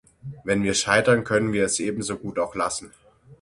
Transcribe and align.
Wenn 0.43 0.63
wir 0.63 0.73
scheitern, 0.73 1.23
können 1.23 1.53
wir 1.53 1.63
es 1.63 1.79
ebenso 1.79 2.17
gut 2.17 2.39
auch 2.39 2.55
lassen. 2.55 2.91